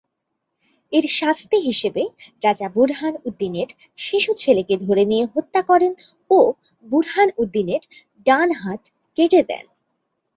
[0.93, 2.03] এর শাস্তি হিসেবে
[2.43, 3.69] রাজা বুরহান উদ্দীনের
[3.97, 5.93] শিশু ছেলেকে ধরে নিয়ে হত্যা করেন
[6.31, 6.39] ও
[6.85, 7.81] বুরহান উদ্দীনের
[8.25, 8.81] ডান হাত
[9.17, 9.65] কেটে দেন।